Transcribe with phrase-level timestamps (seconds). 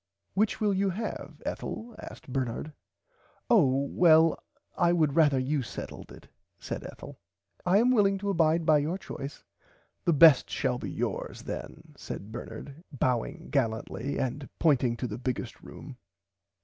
[0.33, 2.73] Which will you have Ethel asked Bernard.
[3.51, 4.41] Oh well
[4.75, 7.19] I would rarther you settled it [Pg 78] said Ethel.
[7.67, 9.43] I am willing to abide by your choice.
[10.05, 15.61] The best shall be yours then said Bernard bowing gallantly and pointing to the biggest
[15.61, 15.97] room.